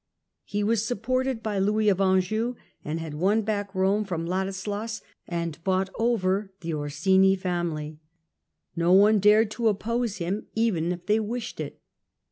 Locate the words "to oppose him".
9.51-10.47